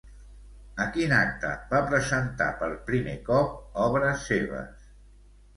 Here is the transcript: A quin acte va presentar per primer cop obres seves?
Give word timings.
A 0.85 0.87
quin 0.95 1.13
acte 1.17 1.51
va 1.73 1.83
presentar 1.91 2.47
per 2.63 2.71
primer 2.89 3.15
cop 3.31 3.79
obres 3.89 4.25
seves? 4.33 4.93